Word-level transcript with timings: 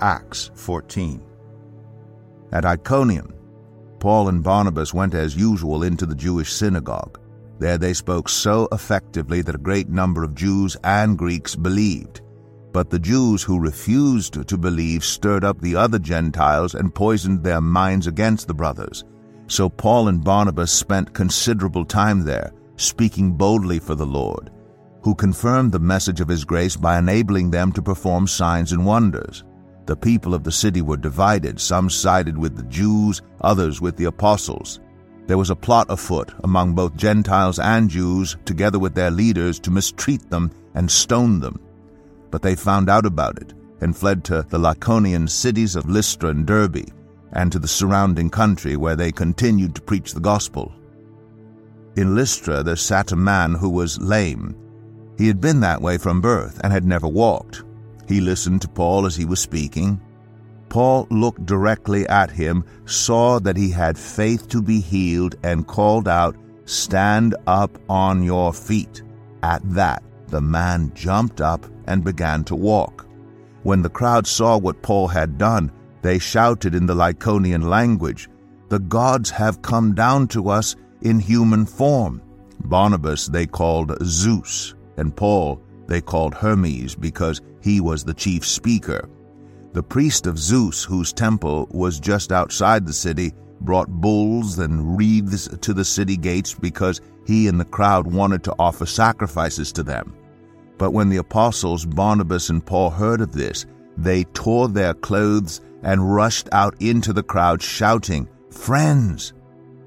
Acts 0.00 0.50
14. 0.54 1.22
At 2.52 2.64
Iconium, 2.64 3.34
Paul 3.98 4.28
and 4.28 4.42
Barnabas 4.42 4.94
went 4.94 5.14
as 5.14 5.36
usual 5.36 5.82
into 5.82 6.06
the 6.06 6.14
Jewish 6.14 6.52
synagogue. 6.52 7.18
There 7.58 7.78
they 7.78 7.94
spoke 7.94 8.28
so 8.28 8.68
effectively 8.70 9.42
that 9.42 9.54
a 9.54 9.58
great 9.58 9.88
number 9.88 10.22
of 10.22 10.34
Jews 10.34 10.76
and 10.84 11.16
Greeks 11.16 11.56
believed. 11.56 12.20
But 12.72 12.90
the 12.90 12.98
Jews 12.98 13.42
who 13.42 13.58
refused 13.58 14.46
to 14.46 14.58
believe 14.58 15.02
stirred 15.02 15.44
up 15.44 15.60
the 15.60 15.76
other 15.76 15.98
Gentiles 15.98 16.74
and 16.74 16.94
poisoned 16.94 17.42
their 17.42 17.62
minds 17.62 18.06
against 18.06 18.46
the 18.46 18.54
brothers. 18.54 19.04
So 19.46 19.70
Paul 19.70 20.08
and 20.08 20.22
Barnabas 20.22 20.70
spent 20.70 21.14
considerable 21.14 21.86
time 21.86 22.24
there, 22.24 22.52
speaking 22.76 23.32
boldly 23.32 23.78
for 23.78 23.94
the 23.94 24.04
Lord, 24.04 24.50
who 25.02 25.14
confirmed 25.14 25.72
the 25.72 25.78
message 25.78 26.20
of 26.20 26.28
his 26.28 26.44
grace 26.44 26.76
by 26.76 26.98
enabling 26.98 27.50
them 27.50 27.72
to 27.72 27.80
perform 27.80 28.26
signs 28.26 28.72
and 28.72 28.84
wonders. 28.84 29.44
The 29.86 29.96
people 29.96 30.34
of 30.34 30.42
the 30.42 30.52
city 30.52 30.82
were 30.82 30.96
divided. 30.96 31.60
Some 31.60 31.88
sided 31.88 32.36
with 32.36 32.56
the 32.56 32.64
Jews, 32.64 33.22
others 33.40 33.80
with 33.80 33.96
the 33.96 34.06
apostles. 34.06 34.80
There 35.26 35.38
was 35.38 35.50
a 35.50 35.56
plot 35.56 35.86
afoot 35.88 36.32
among 36.44 36.74
both 36.74 36.96
Gentiles 36.96 37.58
and 37.58 37.88
Jews, 37.88 38.36
together 38.44 38.78
with 38.78 38.94
their 38.94 39.10
leaders, 39.10 39.58
to 39.60 39.70
mistreat 39.70 40.28
them 40.30 40.50
and 40.74 40.90
stone 40.90 41.40
them. 41.40 41.60
But 42.30 42.42
they 42.42 42.54
found 42.54 42.88
out 42.88 43.06
about 43.06 43.38
it 43.38 43.54
and 43.80 43.96
fled 43.96 44.24
to 44.24 44.44
the 44.48 44.58
Lycaonian 44.58 45.28
cities 45.28 45.76
of 45.76 45.88
Lystra 45.88 46.30
and 46.30 46.46
Derbe, 46.46 46.88
and 47.32 47.52
to 47.52 47.58
the 47.58 47.68
surrounding 47.68 48.30
country, 48.30 48.76
where 48.76 48.96
they 48.96 49.12
continued 49.12 49.74
to 49.74 49.82
preach 49.82 50.14
the 50.14 50.20
gospel. 50.20 50.72
In 51.96 52.14
Lystra 52.14 52.62
there 52.62 52.76
sat 52.76 53.12
a 53.12 53.16
man 53.16 53.54
who 53.54 53.68
was 53.68 54.00
lame. 54.00 54.54
He 55.18 55.26
had 55.28 55.40
been 55.40 55.60
that 55.60 55.80
way 55.80 55.98
from 55.98 56.20
birth 56.20 56.60
and 56.62 56.72
had 56.72 56.84
never 56.84 57.08
walked. 57.08 57.62
He 58.06 58.20
listened 58.20 58.62
to 58.62 58.68
Paul 58.68 59.06
as 59.06 59.16
he 59.16 59.24
was 59.24 59.40
speaking. 59.40 60.00
Paul 60.68 61.06
looked 61.10 61.46
directly 61.46 62.06
at 62.08 62.30
him, 62.30 62.64
saw 62.84 63.38
that 63.40 63.56
he 63.56 63.70
had 63.70 63.98
faith 63.98 64.48
to 64.48 64.62
be 64.62 64.80
healed, 64.80 65.36
and 65.42 65.66
called 65.66 66.08
out, 66.08 66.36
Stand 66.64 67.36
up 67.46 67.78
on 67.88 68.22
your 68.22 68.52
feet. 68.52 69.02
At 69.42 69.62
that, 69.72 70.02
the 70.28 70.40
man 70.40 70.92
jumped 70.94 71.40
up 71.40 71.64
and 71.86 72.02
began 72.02 72.42
to 72.44 72.56
walk. 72.56 73.06
When 73.62 73.82
the 73.82 73.90
crowd 73.90 74.26
saw 74.26 74.58
what 74.58 74.82
Paul 74.82 75.08
had 75.08 75.38
done, 75.38 75.70
they 76.02 76.18
shouted 76.18 76.74
in 76.74 76.86
the 76.86 76.94
Lycaonian 76.94 77.68
language, 77.68 78.28
The 78.68 78.80
gods 78.80 79.30
have 79.30 79.62
come 79.62 79.94
down 79.94 80.28
to 80.28 80.48
us 80.48 80.76
in 81.02 81.20
human 81.20 81.66
form. 81.66 82.22
Barnabas 82.64 83.26
they 83.26 83.46
called 83.46 83.96
Zeus, 84.04 84.74
and 84.96 85.14
Paul 85.14 85.62
they 85.86 86.00
called 86.00 86.34
Hermes 86.34 86.94
because 86.94 87.40
he 87.60 87.80
was 87.80 88.04
the 88.04 88.14
chief 88.14 88.46
speaker. 88.46 89.08
The 89.72 89.82
priest 89.82 90.26
of 90.26 90.38
Zeus, 90.38 90.84
whose 90.84 91.12
temple 91.12 91.68
was 91.70 92.00
just 92.00 92.32
outside 92.32 92.86
the 92.86 92.92
city, 92.92 93.32
brought 93.60 93.88
bulls 93.88 94.58
and 94.58 94.96
wreaths 94.96 95.48
to 95.48 95.74
the 95.74 95.84
city 95.84 96.16
gates 96.16 96.54
because 96.54 97.00
he 97.26 97.48
and 97.48 97.58
the 97.58 97.64
crowd 97.64 98.06
wanted 98.06 98.42
to 98.44 98.54
offer 98.58 98.86
sacrifices 98.86 99.72
to 99.72 99.82
them. 99.82 100.14
But 100.78 100.92
when 100.92 101.08
the 101.08 101.16
apostles 101.18 101.86
Barnabas 101.86 102.50
and 102.50 102.64
Paul 102.64 102.90
heard 102.90 103.20
of 103.20 103.32
this, 103.32 103.66
they 103.96 104.24
tore 104.24 104.68
their 104.68 104.94
clothes 104.94 105.60
and 105.82 106.14
rushed 106.14 106.48
out 106.52 106.74
into 106.80 107.12
the 107.12 107.22
crowd, 107.22 107.62
shouting, 107.62 108.28
Friends, 108.50 109.32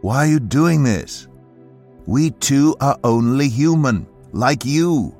why 0.00 0.26
are 0.26 0.30
you 0.30 0.40
doing 0.40 0.82
this? 0.82 1.28
We 2.06 2.30
too 2.30 2.74
are 2.80 2.98
only 3.04 3.48
human, 3.48 4.06
like 4.32 4.64
you. 4.64 5.14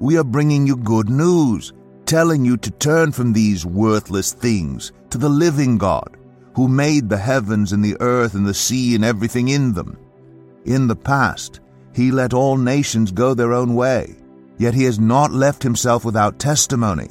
We 0.00 0.16
are 0.16 0.24
bringing 0.24 0.66
you 0.66 0.76
good 0.76 1.08
news, 1.08 1.72
telling 2.06 2.44
you 2.44 2.56
to 2.58 2.70
turn 2.70 3.10
from 3.10 3.32
these 3.32 3.66
worthless 3.66 4.32
things 4.32 4.92
to 5.10 5.18
the 5.18 5.28
living 5.28 5.76
God, 5.76 6.16
who 6.54 6.68
made 6.68 7.08
the 7.08 7.18
heavens 7.18 7.72
and 7.72 7.84
the 7.84 7.96
earth 8.00 8.34
and 8.34 8.46
the 8.46 8.54
sea 8.54 8.94
and 8.94 9.04
everything 9.04 9.48
in 9.48 9.72
them. 9.72 9.98
In 10.64 10.86
the 10.86 10.96
past, 10.96 11.60
he 11.94 12.12
let 12.12 12.32
all 12.32 12.56
nations 12.56 13.10
go 13.10 13.34
their 13.34 13.52
own 13.52 13.74
way, 13.74 14.14
yet 14.56 14.74
he 14.74 14.84
has 14.84 15.00
not 15.00 15.32
left 15.32 15.62
himself 15.62 16.04
without 16.04 16.38
testimony. 16.38 17.10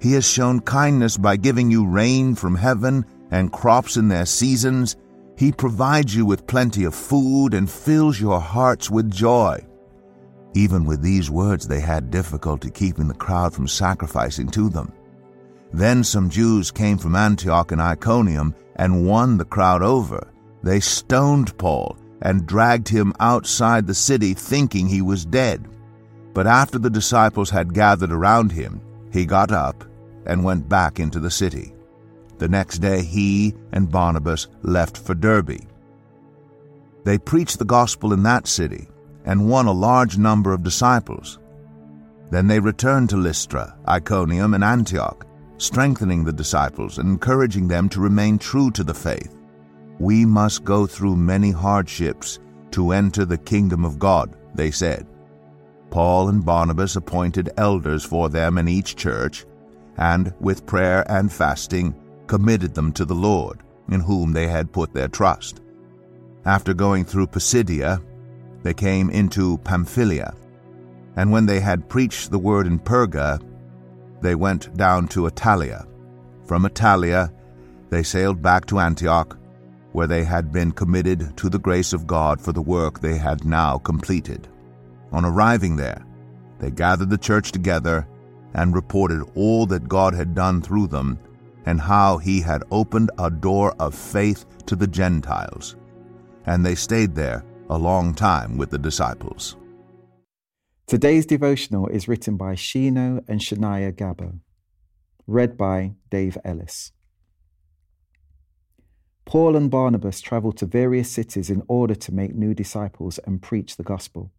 He 0.00 0.12
has 0.14 0.26
shown 0.26 0.60
kindness 0.60 1.18
by 1.18 1.36
giving 1.36 1.70
you 1.70 1.86
rain 1.86 2.34
from 2.34 2.54
heaven 2.54 3.04
and 3.30 3.52
crops 3.52 3.96
in 3.96 4.08
their 4.08 4.26
seasons. 4.26 4.96
He 5.36 5.52
provides 5.52 6.16
you 6.16 6.24
with 6.24 6.46
plenty 6.46 6.84
of 6.84 6.94
food 6.94 7.52
and 7.52 7.70
fills 7.70 8.20
your 8.20 8.40
hearts 8.40 8.90
with 8.90 9.10
joy. 9.10 9.64
Even 10.54 10.84
with 10.84 11.00
these 11.00 11.30
words, 11.30 11.66
they 11.66 11.80
had 11.80 12.10
difficulty 12.10 12.70
keeping 12.70 13.08
the 13.08 13.14
crowd 13.14 13.54
from 13.54 13.66
sacrificing 13.66 14.48
to 14.50 14.68
them. 14.68 14.92
Then 15.72 16.04
some 16.04 16.28
Jews 16.28 16.70
came 16.70 16.98
from 16.98 17.16
Antioch 17.16 17.72
and 17.72 17.80
Iconium 17.80 18.54
and 18.76 19.06
won 19.06 19.38
the 19.38 19.44
crowd 19.44 19.82
over. 19.82 20.28
They 20.62 20.80
stoned 20.80 21.56
Paul 21.56 21.96
and 22.20 22.46
dragged 22.46 22.88
him 22.88 23.12
outside 23.18 23.86
the 23.86 23.94
city, 23.94 24.34
thinking 24.34 24.86
he 24.86 25.02
was 25.02 25.24
dead. 25.24 25.66
But 26.34 26.46
after 26.46 26.78
the 26.78 26.90
disciples 26.90 27.50
had 27.50 27.74
gathered 27.74 28.12
around 28.12 28.52
him, 28.52 28.80
he 29.12 29.26
got 29.26 29.50
up 29.50 29.84
and 30.26 30.44
went 30.44 30.68
back 30.68 31.00
into 31.00 31.18
the 31.18 31.30
city. 31.30 31.74
The 32.38 32.48
next 32.48 32.78
day 32.78 33.02
he 33.02 33.54
and 33.72 33.90
Barnabas 33.90 34.48
left 34.62 34.98
for 34.98 35.14
Derbe. 35.14 35.60
They 37.04 37.18
preached 37.18 37.58
the 37.58 37.64
gospel 37.64 38.12
in 38.12 38.22
that 38.22 38.46
city 38.46 38.88
and 39.24 39.48
won 39.48 39.66
a 39.66 39.72
large 39.72 40.18
number 40.18 40.52
of 40.52 40.62
disciples. 40.62 41.38
Then 42.30 42.46
they 42.46 42.60
returned 42.60 43.10
to 43.10 43.16
Lystra, 43.16 43.76
Iconium, 43.86 44.54
and 44.54 44.64
Antioch, 44.64 45.26
strengthening 45.58 46.24
the 46.24 46.32
disciples 46.32 46.98
and 46.98 47.08
encouraging 47.08 47.68
them 47.68 47.88
to 47.90 48.00
remain 48.00 48.38
true 48.38 48.70
to 48.72 48.82
the 48.82 48.94
faith. 48.94 49.36
We 49.98 50.24
must 50.24 50.64
go 50.64 50.86
through 50.86 51.16
many 51.16 51.50
hardships 51.50 52.40
to 52.72 52.92
enter 52.92 53.24
the 53.24 53.38
kingdom 53.38 53.84
of 53.84 53.98
God, 53.98 54.34
they 54.54 54.70
said. 54.70 55.06
Paul 55.90 56.30
and 56.30 56.44
Barnabas 56.44 56.96
appointed 56.96 57.50
elders 57.58 58.02
for 58.02 58.30
them 58.30 58.56
in 58.56 58.66
each 58.66 58.96
church, 58.96 59.44
and 59.98 60.32
with 60.40 60.66
prayer 60.66 61.04
and 61.10 61.30
fasting 61.30 61.94
committed 62.26 62.74
them 62.74 62.92
to 62.92 63.04
the 63.04 63.14
Lord, 63.14 63.62
in 63.90 64.00
whom 64.00 64.32
they 64.32 64.48
had 64.48 64.72
put 64.72 64.94
their 64.94 65.08
trust. 65.08 65.60
After 66.46 66.72
going 66.72 67.04
through 67.04 67.26
Pisidia, 67.26 68.00
they 68.62 68.74
came 68.74 69.10
into 69.10 69.58
Pamphylia. 69.58 70.34
And 71.16 71.30
when 71.30 71.46
they 71.46 71.60
had 71.60 71.88
preached 71.88 72.30
the 72.30 72.38
word 72.38 72.66
in 72.66 72.78
Perga, 72.78 73.40
they 74.20 74.34
went 74.34 74.74
down 74.76 75.08
to 75.08 75.26
Attalia. 75.26 75.86
From 76.46 76.64
Attalia, 76.64 77.32
they 77.90 78.02
sailed 78.02 78.40
back 78.40 78.66
to 78.66 78.78
Antioch, 78.78 79.36
where 79.92 80.06
they 80.06 80.24
had 80.24 80.52
been 80.52 80.72
committed 80.72 81.36
to 81.36 81.50
the 81.50 81.58
grace 81.58 81.92
of 81.92 82.06
God 82.06 82.40
for 82.40 82.52
the 82.52 82.62
work 82.62 83.00
they 83.00 83.18
had 83.18 83.44
now 83.44 83.78
completed. 83.78 84.48
On 85.12 85.24
arriving 85.24 85.76
there, 85.76 86.06
they 86.58 86.70
gathered 86.70 87.10
the 87.10 87.18
church 87.18 87.52
together 87.52 88.06
and 88.54 88.74
reported 88.74 89.22
all 89.34 89.66
that 89.66 89.88
God 89.88 90.14
had 90.14 90.34
done 90.34 90.62
through 90.62 90.86
them 90.86 91.18
and 91.66 91.80
how 91.80 92.18
he 92.18 92.40
had 92.40 92.64
opened 92.70 93.10
a 93.18 93.30
door 93.30 93.74
of 93.78 93.94
faith 93.94 94.46
to 94.66 94.76
the 94.76 94.86
Gentiles. 94.86 95.76
And 96.46 96.64
they 96.64 96.74
stayed 96.74 97.14
there 97.14 97.44
a 97.72 97.78
long 97.78 98.12
time 98.12 98.58
with 98.58 98.70
the 98.70 98.78
disciples. 98.78 99.56
Today's 100.86 101.24
devotional 101.24 101.86
is 101.86 102.06
written 102.06 102.36
by 102.36 102.54
Shino 102.54 103.24
and 103.26 103.40
Shania 103.40 103.90
Gabo, 103.92 104.40
read 105.26 105.56
by 105.56 105.94
Dave 106.10 106.36
Ellis. 106.44 106.92
Paul 109.24 109.56
and 109.56 109.70
Barnabas 109.70 110.20
traveled 110.20 110.58
to 110.58 110.66
various 110.66 111.10
cities 111.10 111.48
in 111.48 111.62
order 111.66 111.94
to 111.94 112.12
make 112.12 112.34
new 112.34 112.52
disciples 112.52 113.18
and 113.26 113.40
preach 113.40 113.76
the 113.76 113.82
gospel. 113.82 114.30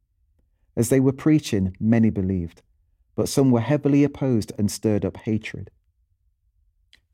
As 0.75 0.89
they 0.89 0.99
were 0.99 1.11
preaching, 1.11 1.75
many 1.79 2.11
believed, 2.11 2.61
but 3.15 3.29
some 3.29 3.49
were 3.49 3.61
heavily 3.61 4.03
opposed 4.03 4.51
and 4.59 4.69
stirred 4.69 5.03
up 5.03 5.17
hatred. 5.17 5.71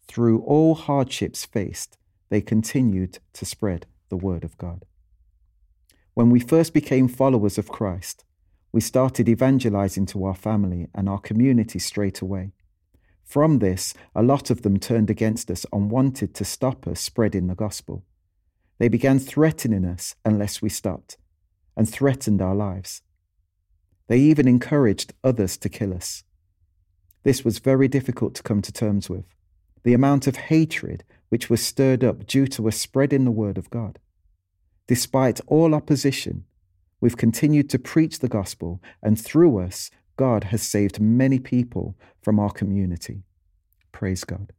Through 0.10 0.42
all 0.42 0.75
hardships 0.75 1.45
faced, 1.45 1.98
they 2.27 2.42
continued 2.42 3.19
to 3.33 3.45
spread 3.45 3.86
the 4.10 4.18
word 4.18 4.44
of 4.44 4.57
God. 4.57 4.83
When 6.14 6.30
we 6.30 6.40
first 6.40 6.74
became 6.74 7.08
followers 7.08 7.58
of 7.58 7.70
Christ, 7.70 8.26
we 8.72 8.82
started 8.82 9.30
evangelizing 9.30 10.06
to 10.08 10.26
our 10.26 10.36
family 10.36 10.88
and 10.94 11.10
our 11.10 11.20
community 11.20 11.80
straight 11.80 12.22
away. 12.22 12.52
From 13.24 13.60
this, 13.60 13.94
a 14.16 14.24
lot 14.24 14.50
of 14.50 14.64
them 14.64 14.80
turned 14.80 15.10
against 15.10 15.52
us 15.52 15.66
and 15.72 15.92
wanted 15.92 16.34
to 16.36 16.46
stop 16.46 16.88
us 16.88 17.00
spreading 17.00 17.48
the 17.48 17.56
gospel. 17.56 18.04
They 18.80 18.88
began 18.88 19.20
threatening 19.20 19.86
us 19.86 20.16
unless 20.26 20.62
we 20.62 20.70
stopped, 20.70 21.18
and 21.78 21.88
threatened 21.88 22.42
our 22.42 22.56
lives. 22.56 23.02
They 24.08 24.20
even 24.20 24.48
encouraged 24.48 25.14
others 25.24 25.58
to 25.58 25.70
kill 25.70 25.94
us. 25.94 26.24
This 27.24 27.46
was 27.46 27.60
very 27.60 27.88
difficult 27.88 28.34
to 28.36 28.44
come 28.44 28.62
to 28.64 28.72
terms 28.72 29.10
with. 29.10 29.26
The 29.84 29.94
amount 29.94 30.26
of 30.26 30.36
hatred 30.36 31.04
which 31.30 31.50
was 31.50 31.62
stirred 31.62 32.04
up 32.04 32.26
due 32.26 32.48
to 32.48 32.68
us 32.68 32.78
spreading 32.78 33.26
the 33.26 33.32
word 33.32 33.58
of 33.58 33.70
God. 33.70 34.00
Despite 34.89 35.39
all 35.45 35.75
opposition, 35.75 36.45
we've 37.00 37.15
continued 37.15 37.69
to 37.69 37.77
preach 37.77 38.18
the 38.18 38.27
gospel, 38.27 38.81
and 39.03 39.24
through 39.24 39.59
us, 39.59 39.91
God 40.18 40.45
has 40.45 40.63
saved 40.63 41.00
many 41.00 41.38
people 41.38 41.95
from 42.24 42.39
our 42.39 42.50
community. 42.50 43.21
Praise 43.91 44.24
God. 44.24 44.51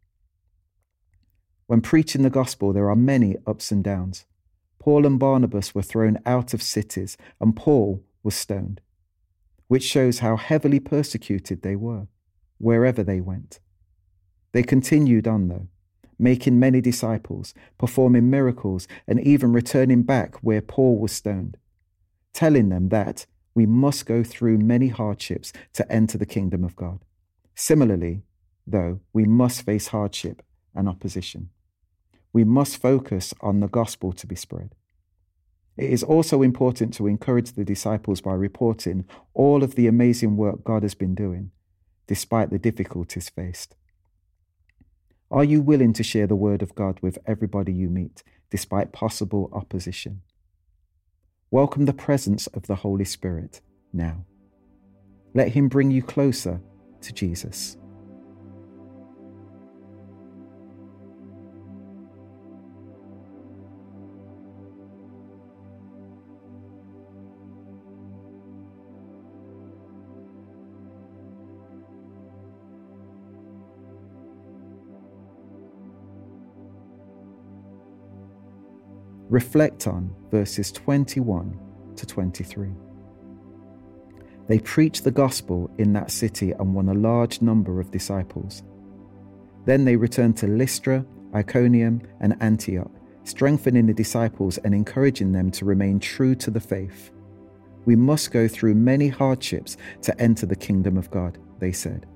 When 1.67 1.81
preaching 1.81 2.23
the 2.23 2.31
gospel, 2.31 2.73
there 2.73 2.89
are 2.89 2.95
many 2.95 3.39
ups 3.45 3.73
and 3.73 3.83
downs. 3.83 4.25
Paul 4.79 5.05
and 5.05 5.19
Barnabas 5.19 5.75
were 5.75 5.83
thrown 5.83 6.17
out 6.25 6.55
of 6.55 6.63
cities, 6.63 7.17
and 7.41 7.57
Paul 7.57 8.05
was 8.23 8.37
stoned, 8.37 8.81
which 9.67 9.83
shows 9.83 10.21
how 10.21 10.37
heavily 10.37 10.79
persecuted 10.79 11.63
they 11.63 11.75
were 11.75 12.07
wherever 12.59 13.03
they 13.03 13.21
went. 13.21 13.59
They 14.53 14.63
continued 14.63 15.27
on, 15.27 15.49
though, 15.49 15.67
making 16.21 16.61
many 16.61 16.81
disciples, 16.81 17.55
performing 17.79 18.31
miracles, 18.31 18.87
and 19.07 19.19
even 19.21 19.53
returning 19.53 20.03
back 20.03 20.37
where 20.43 20.61
Paul 20.61 20.99
was 20.99 21.13
stoned, 21.13 21.57
telling 22.33 22.69
them 22.69 22.91
that 22.91 23.27
we 23.55 23.67
must 23.67 24.07
go 24.07 24.23
through 24.23 24.59
many 24.59 24.89
hardships 24.89 25.53
to 25.73 25.91
enter 25.91 26.19
the 26.19 26.27
kingdom 26.27 26.63
of 26.63 26.77
God. 26.77 27.01
Similarly, 27.55 28.23
though, 28.67 29.01
we 29.13 29.25
must 29.25 29.63
face 29.63 29.89
hardship 29.89 30.43
and 30.75 30.89
opposition. 30.89 31.51
We 32.33 32.45
must 32.45 32.81
focus 32.81 33.35
on 33.41 33.61
the 33.61 33.69
gospel 33.69 34.13
to 34.13 34.27
be 34.27 34.37
spread. 34.37 34.75
It 35.77 35.91
is 35.91 36.03
also 36.03 36.43
important 36.43 36.93
to 36.95 37.07
encourage 37.07 37.53
the 37.53 37.65
disciples 37.65 38.21
by 38.21 38.35
reporting 38.35 39.07
all 39.35 39.65
of 39.65 39.75
the 39.75 39.87
amazing 39.87 40.37
work 40.37 40.63
God 40.63 40.83
has 40.83 40.95
been 40.95 41.15
doing, 41.15 41.51
despite 42.07 42.51
the 42.51 42.59
difficulties 42.59 43.31
faced. 43.31 43.75
Are 45.33 45.45
you 45.45 45.63
willing 45.63 45.93
to 45.93 46.03
share 46.03 46.27
the 46.27 46.35
word 46.35 46.61
of 46.61 46.75
God 46.75 46.99
with 47.03 47.17
everybody 47.25 47.73
you 47.73 47.89
meet, 47.89 48.25
despite 48.51 48.91
possible 48.91 49.49
opposition? 49.53 50.23
Welcome 51.53 51.85
the 51.85 51.93
presence 51.93 52.49
of 52.49 52.67
the 52.67 52.75
Holy 52.75 53.05
Spirit 53.05 53.61
now. 53.93 54.25
Let 55.33 55.51
him 55.51 55.69
bring 55.69 55.93
you 55.93 56.03
closer 56.03 56.61
to 57.03 57.13
Jesus. 57.13 57.77
Reflect 79.31 79.87
on 79.87 80.15
verses 80.31 80.73
21 80.73 81.59
to 81.97 82.05
23. 82.05 82.69
They 84.49 84.59
preached 84.59 85.05
the 85.05 85.13
gospel 85.13 85.71
in 85.79 85.93
that 85.93 86.11
city 86.11 86.51
and 86.51 86.75
won 86.75 86.89
a 86.89 86.95
large 86.95 87.41
number 87.41 87.81
of 87.81 87.93
disciples. 87.93 88.65
Then 89.65 89.85
they 89.85 89.95
returned 89.95 90.37
to 90.39 90.49
Lystra, 90.49 91.07
Iconium, 91.33 92.03
and 92.21 92.37
Antioch, 92.41 92.91
strengthening 93.23 93.87
the 93.87 93.95
disciples 93.95 94.59
and 94.59 94.75
encouraging 94.75 95.31
them 95.31 95.53
to 95.53 95.65
remain 95.65 96.01
true 96.01 96.35
to 96.35 96.51
the 96.51 96.61
faith. 96.61 97.13
We 97.85 97.95
must 97.95 98.33
go 98.33 98.49
through 98.49 98.75
many 98.75 99.07
hardships 99.07 99.77
to 100.03 100.21
enter 100.21 100.47
the 100.47 100.57
kingdom 100.57 100.97
of 100.97 101.11
God, 101.11 101.39
they 101.61 101.71
said. 101.71 102.07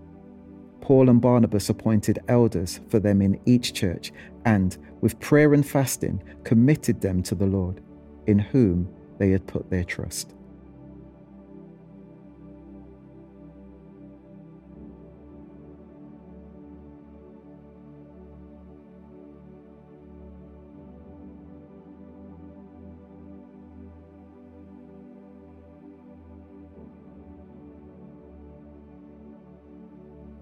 Paul 0.84 1.08
and 1.08 1.18
Barnabas 1.18 1.70
appointed 1.70 2.18
elders 2.28 2.78
for 2.90 3.00
them 3.00 3.22
in 3.22 3.40
each 3.46 3.72
church 3.72 4.12
and, 4.44 4.76
with 5.00 5.18
prayer 5.18 5.54
and 5.54 5.66
fasting, 5.66 6.22
committed 6.44 7.00
them 7.00 7.22
to 7.22 7.34
the 7.34 7.46
Lord, 7.46 7.80
in 8.26 8.38
whom 8.38 8.86
they 9.16 9.30
had 9.30 9.46
put 9.46 9.70
their 9.70 9.84
trust. 9.84 10.34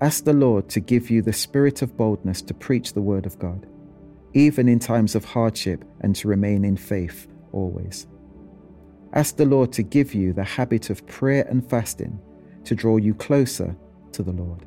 Ask 0.02 0.24
the 0.24 0.32
Lord 0.32 0.68
to 0.70 0.80
give 0.80 1.10
you 1.10 1.22
the 1.22 1.32
spirit 1.32 1.80
of 1.80 1.96
boldness 1.96 2.42
to 2.42 2.54
preach 2.54 2.92
the 2.92 3.00
word 3.00 3.24
of 3.24 3.38
God, 3.38 3.68
even 4.34 4.68
in 4.68 4.80
times 4.80 5.14
of 5.14 5.24
hardship, 5.24 5.84
and 6.00 6.16
to 6.16 6.26
remain 6.26 6.64
in 6.64 6.76
faith 6.76 7.28
always. 7.52 8.08
Ask 9.12 9.36
the 9.36 9.46
Lord 9.46 9.72
to 9.74 9.84
give 9.84 10.12
you 10.12 10.32
the 10.32 10.42
habit 10.42 10.90
of 10.90 11.06
prayer 11.06 11.46
and 11.48 11.64
fasting 11.70 12.20
to 12.64 12.74
draw 12.74 12.96
you 12.96 13.14
closer 13.14 13.76
to 14.10 14.24
the 14.24 14.32
Lord. 14.32 14.66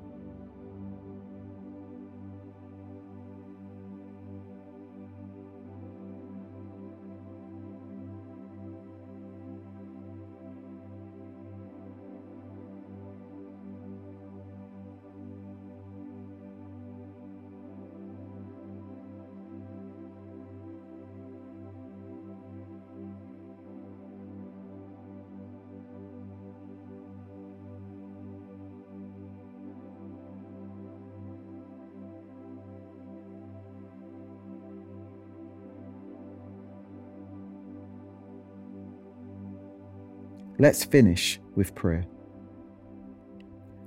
Let's 40.57 40.85
finish 40.85 41.39
with 41.55 41.75
prayer. 41.75 42.05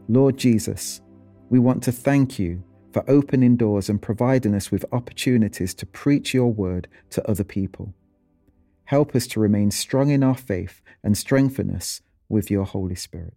Lord 0.09 0.37
Jesus, 0.37 1.01
we 1.49 1.59
want 1.59 1.83
to 1.85 1.93
thank 1.93 2.39
you 2.39 2.63
for 2.93 3.09
opening 3.09 3.57
doors 3.57 3.89
and 3.89 4.01
providing 4.01 4.55
us 4.55 4.71
with 4.71 4.85
opportunities 4.93 5.73
to 5.75 5.87
preach 5.87 6.35
your 6.35 6.53
word 6.53 6.89
to 7.11 7.27
other 7.29 7.45
people. 7.45 7.95
Help 8.85 9.15
us 9.15 9.27
to 9.29 9.41
remain 9.41 9.71
strong 9.71 10.11
in 10.11 10.23
our 10.23 10.35
faith 10.35 10.83
and 11.03 11.17
strengthen 11.17 11.75
us 11.75 12.03
with 12.29 12.51
your 12.51 12.65
Holy 12.65 12.95
Spirit. 12.95 13.35